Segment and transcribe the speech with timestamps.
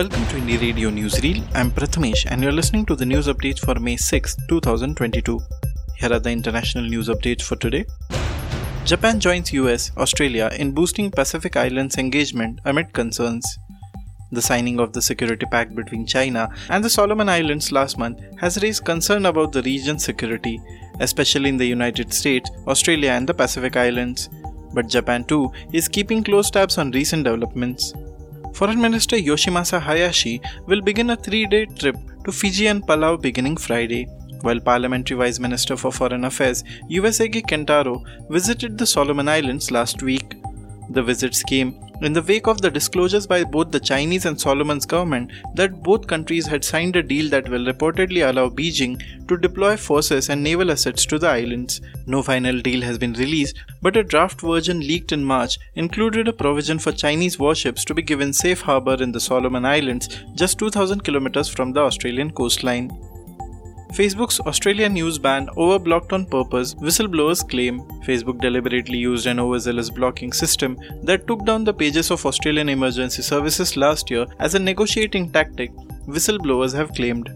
[0.00, 1.42] Welcome to Indie Radio Newsreel.
[1.54, 5.38] I'm Prathamesh and you're listening to the news updates for May 6, 2022.
[5.98, 7.84] Here are the international news updates for today.
[8.86, 13.44] Japan joins US, Australia in boosting Pacific Islands engagement amid concerns.
[14.32, 18.62] The signing of the security pact between China and the Solomon Islands last month has
[18.62, 20.58] raised concern about the region's security,
[21.00, 24.30] especially in the United States, Australia, and the Pacific Islands.
[24.72, 27.92] But Japan too is keeping close tabs on recent developments.
[28.54, 33.56] Foreign Minister Yoshimasa Hayashi will begin a three day trip to Fiji and Palau beginning
[33.56, 34.06] Friday,
[34.42, 40.36] while Parliamentary Vice Minister for Foreign Affairs Uesugi Kentaro visited the Solomon Islands last week.
[40.90, 44.86] The visits came in the wake of the disclosures by both the Chinese and Solomon's
[44.86, 49.76] government that both countries had signed a deal that will reportedly allow Beijing to deploy
[49.76, 51.80] forces and naval assets to the islands.
[52.06, 56.32] No final deal has been released, but a draft version leaked in March included a
[56.32, 61.04] provision for Chinese warships to be given safe harbor in the Solomon Islands, just 2000
[61.04, 62.90] kilometers from the Australian coastline.
[63.92, 67.80] Facebook's Australian news ban overblocked on purpose, whistleblowers claim.
[68.06, 73.22] Facebook deliberately used an overzealous blocking system that took down the pages of Australian emergency
[73.22, 75.72] services last year as a negotiating tactic,
[76.06, 77.28] whistleblowers have claimed.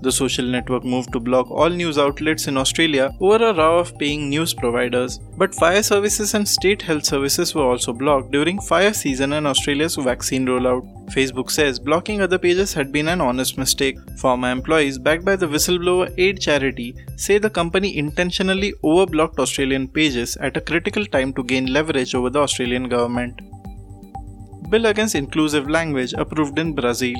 [0.00, 3.98] The social network moved to block all news outlets in Australia over a row of
[3.98, 5.18] paying news providers.
[5.36, 9.96] But fire services and state health services were also blocked during fire season and Australia's
[9.96, 10.84] vaccine rollout.
[11.10, 13.98] Facebook says blocking other pages had been an honest mistake.
[14.18, 20.36] Former employees backed by the whistleblower aid charity say the company intentionally overblocked Australian pages
[20.36, 23.40] at a critical time to gain leverage over the Australian government.
[24.70, 27.16] Bill against inclusive language approved in Brazil.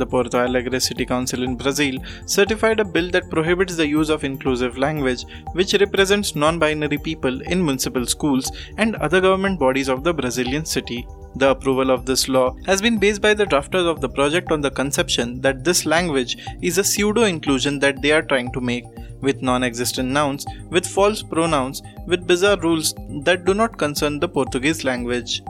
[0.00, 4.24] The Porto Alegre City Council in Brazil certified a bill that prohibits the use of
[4.24, 10.02] inclusive language, which represents non binary people in municipal schools and other government bodies of
[10.02, 11.06] the Brazilian city.
[11.36, 14.62] The approval of this law has been based by the drafters of the project on
[14.62, 18.86] the conception that this language is a pseudo inclusion that they are trying to make,
[19.20, 22.94] with non existent nouns, with false pronouns, with bizarre rules
[23.24, 25.42] that do not concern the Portuguese language.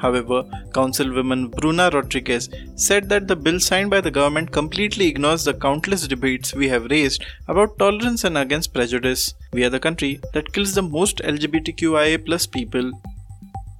[0.00, 0.42] However,
[0.72, 6.06] Councilwoman Bruna Rodrigues said that the bill signed by the government completely ignores the countless
[6.06, 9.34] debates we have raised about tolerance and against prejudice.
[9.52, 12.90] We are the country that kills the most LGBTQIA people.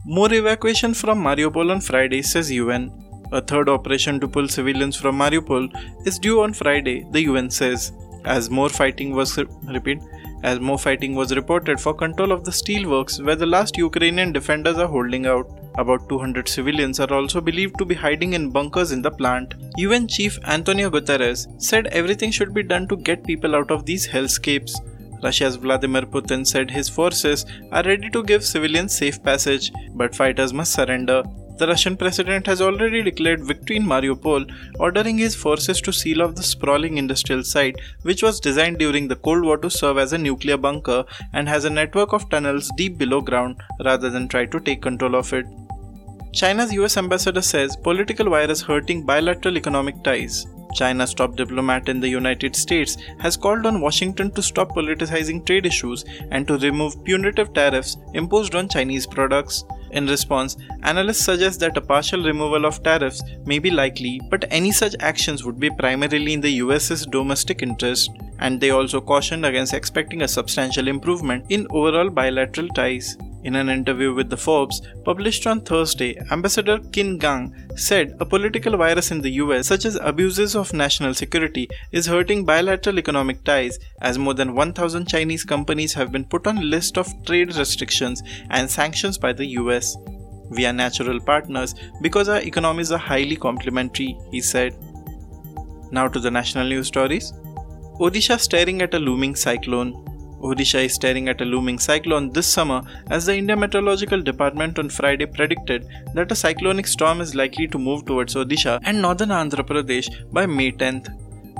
[0.05, 2.93] More evacuation from Mariupol on Friday, says UN.
[3.33, 5.69] A third operation to pull civilians from Mariupol
[6.07, 7.93] is due on Friday, the UN says,
[8.25, 9.99] as more fighting was repeat
[10.43, 14.79] as more fighting was reported for control of the steelworks where the last Ukrainian defenders
[14.79, 15.49] are holding out.
[15.79, 19.55] About 200 civilians are also believed to be hiding in bunkers in the plant.
[19.77, 24.07] UN Chief Antonio Guterres said everything should be done to get people out of these
[24.09, 24.73] hellscapes.
[25.23, 30.53] Russia's Vladimir Putin said his forces are ready to give civilians safe passage, but fighters
[30.53, 31.23] must surrender.
[31.59, 36.35] The Russian president has already declared victory in Mariupol, ordering his forces to seal off
[36.35, 40.19] the sprawling industrial site, which was designed during the Cold War to serve as a
[40.19, 44.61] nuclear bunker and has a network of tunnels deep below ground rather than try to
[44.61, 45.47] take control of it.
[46.35, 50.47] China's US ambassador says political virus hurting bilateral economic ties.
[50.75, 55.65] China's top diplomat in the United States has called on Washington to stop politicizing trade
[55.65, 59.65] issues and to remove punitive tariffs imposed on Chinese products.
[59.91, 64.73] In response, analysts suggest that a partial removal of tariffs may be likely, but any
[64.73, 68.11] such actions would be primarily in the US's domestic interest,
[68.41, 73.17] and they also cautioned against expecting a substantial improvement in overall bilateral ties.
[73.47, 78.77] In an interview with the Forbes published on Thursday, Ambassador Qin Gang said a political
[78.77, 83.79] virus in the US, such as abuses of national security, is hurting bilateral economic ties
[84.03, 88.21] as more than 1,000 Chinese companies have been put on list of trade restrictions
[88.51, 89.97] and sanctions by the US.
[90.51, 94.75] We are natural partners because our economies are highly complementary, he said.
[95.93, 97.33] Now to the national news stories.
[98.01, 99.95] Odisha staring at a looming cyclone.
[100.41, 104.89] Odisha is staring at a looming cyclone this summer as the India Meteorological Department on
[104.89, 109.67] Friday predicted that a cyclonic storm is likely to move towards Odisha and northern Andhra
[109.67, 111.07] Pradesh by May 10th.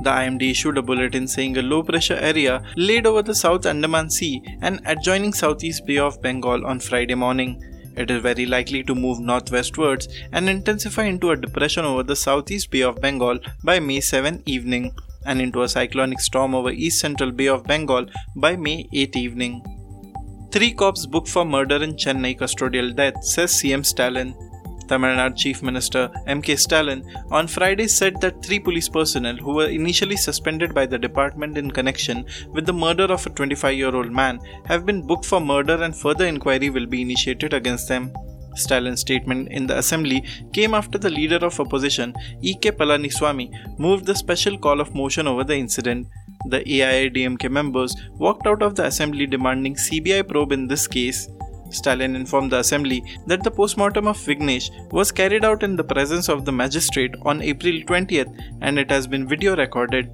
[0.03, 4.11] The IMD issued a bulletin saying a low pressure area laid over the South Andaman
[4.11, 7.63] Sea and adjoining Southeast Bay of Bengal on Friday morning.
[7.97, 12.71] It is very likely to move northwestwards and intensify into a depression over the Southeast
[12.71, 14.93] Bay of Bengal by May 7 evening
[15.27, 19.63] and into a cyclonic storm over east central Bay of Bengal by May 8 evening.
[20.53, 24.35] Three cops booked for murder in Chennai custodial death, says CM Stalin.
[24.89, 26.57] Tamil Nadu Chief Minister M.K.
[26.57, 31.59] Stalin on Friday said that three police personnel who were initially suspended by the department
[31.59, 35.41] in connection with the murder of a 25 year old man have been booked for
[35.41, 38.13] murder and further inquiry will be initiated against them.
[38.57, 42.73] Stalin's statement in the assembly came after the leader of opposition, E.K.
[42.73, 46.09] Palaniswamy, moved the special call of motion over the incident.
[46.49, 51.29] The AIADMK members walked out of the assembly demanding CBI probe in this case.
[51.71, 56.29] Stalin informed the assembly that the postmortem of Vignesh was carried out in the presence
[56.29, 60.11] of the magistrate on April 20th and it has been video recorded.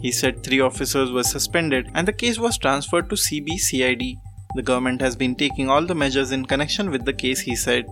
[0.00, 4.16] He said three officers were suspended and the case was transferred to CBCID.
[4.54, 7.86] The government has been taking all the measures in connection with the case, he said.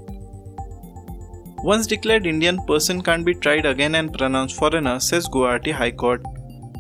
[1.63, 6.23] Once declared Indian person can't be tried again and pronounced foreigner, says Guwahati High Court.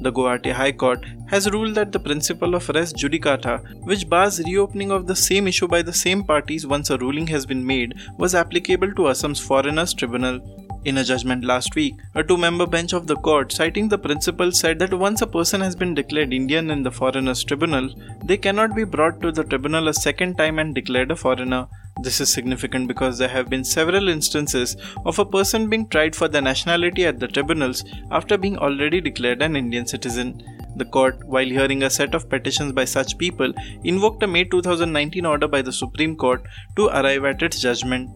[0.02, 4.90] The Guwahati High Court has ruled that the principle of res judicata, which bars reopening
[4.90, 8.34] of the same issue by the same parties once a ruling has been made, was
[8.34, 10.40] applicable to Assam's Foreigners Tribunal.
[10.82, 14.50] In a judgment last week, a two member bench of the court, citing the principle,
[14.50, 17.90] said that once a person has been declared Indian in the Foreigners Tribunal,
[18.24, 21.66] they cannot be brought to the tribunal a second time and declared a foreigner.
[22.02, 24.74] This is significant because there have been several instances
[25.04, 29.42] of a person being tried for their nationality at the tribunals after being already declared
[29.42, 30.42] an Indian citizen.
[30.76, 33.52] The court, while hearing a set of petitions by such people,
[33.84, 36.42] invoked a May 2019 order by the Supreme Court
[36.76, 38.08] to arrive at its judgment.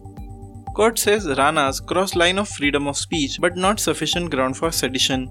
[0.75, 5.27] Court says Rana's cross line of freedom of speech but not sufficient ground for sedition.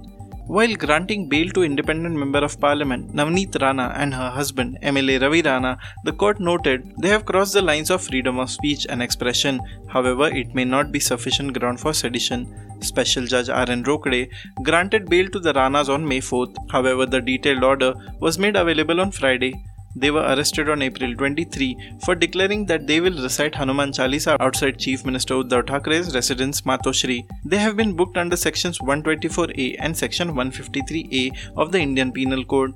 [0.46, 5.42] While granting bail to independent member of parliament Navneet Rana and her husband MLA Ravi
[5.42, 9.60] Rana, the court noted they have crossed the lines of freedom of speech and expression.
[9.88, 12.46] However, it may not be sufficient ground for sedition.
[12.80, 13.84] Special Judge R.N.
[13.84, 14.30] Rokde
[14.62, 16.56] granted bail to the Ranas on May 4th.
[16.70, 19.54] However, the detailed order was made available on Friday.
[19.96, 24.78] They were arrested on April 23 for declaring that they will recite Hanuman Chalisa outside
[24.78, 27.26] Chief Minister Uddhav Thackeray's residence Matoshri.
[27.44, 32.74] They have been booked under sections 124A and section 153A of the Indian Penal Code.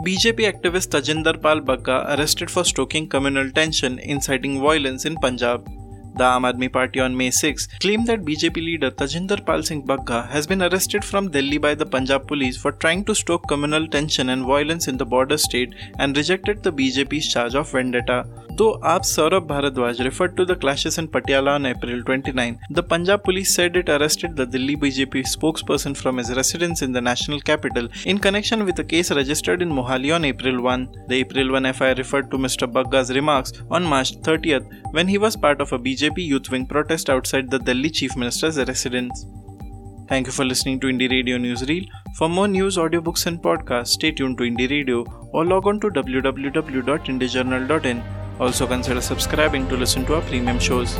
[0.00, 5.68] BJP activist Tajinder Pal Bagga arrested for stoking communal tension, inciting violence in Punjab.
[6.14, 10.28] The Aam Aadmi Party on May 6 claimed that BJP leader Tajinder Pal Singh Bagga
[10.28, 14.28] has been arrested from Delhi by the Punjab police for trying to stoke communal tension
[14.28, 18.26] and violence in the border state and rejected the BJP's charge of vendetta.
[18.58, 23.24] Though AAP Saurabh Bharadwaj referred to the clashes in Patiala on April 29, the Punjab
[23.24, 27.88] police said it arrested the Delhi BJP spokesperson from his residence in the national capital
[28.04, 31.06] in connection with a case registered in Mohali on April 1.
[31.08, 32.70] The April 1 FIR referred to Mr.
[32.70, 37.08] Bagga's remarks on March 30th when he was part of a BJP youth wing protest
[37.08, 39.24] outside the Delhi Chief Minister's residence.
[40.08, 41.86] Thank you for listening to Indie Radio Newsreel.
[42.18, 45.90] For more news, audiobooks, and podcasts, stay tuned to Indie Radio or log on to
[45.90, 48.02] www.indiejournal.in.
[48.40, 50.98] Also consider subscribing to listen to our premium shows.